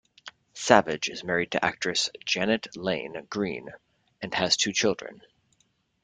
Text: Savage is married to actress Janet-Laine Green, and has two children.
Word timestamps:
Savage 0.55 1.09
is 1.09 1.23
married 1.23 1.51
to 1.51 1.63
actress 1.63 2.09
Janet-Laine 2.25 3.27
Green, 3.29 3.69
and 4.19 4.33
has 4.33 4.57
two 4.57 4.73
children. 4.73 5.21